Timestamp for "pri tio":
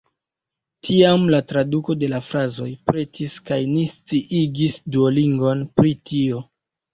5.77-6.43